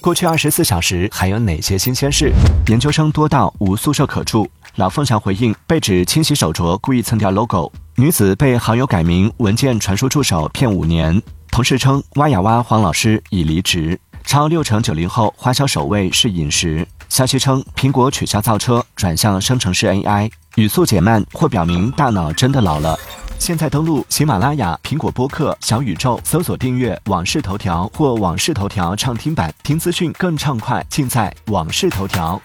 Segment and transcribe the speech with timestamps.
[0.00, 2.32] 过去二十四小时还有哪些新鲜事？
[2.68, 4.48] 研究生多到无宿舍可住。
[4.76, 7.70] 老凤祥回应被指清洗手镯故意蹭掉 logo。
[7.96, 11.20] 女子被好友改名文件传输助手骗五年。
[11.50, 13.98] 同事称挖呀挖黄老师已离职。
[14.24, 16.86] 超六成九零后花销首位是饮食。
[17.08, 20.30] 消息称苹果取消造车，转向生成式 AI。
[20.54, 22.96] 语速减慢或表明大脑真的老了。
[23.38, 32.38] 现在登录喜马拉雅、苹果播客、小宇宙，搜索订阅《往事头条》或《往事头条》畅听版，听资讯更畅快，尽在《往事头条》。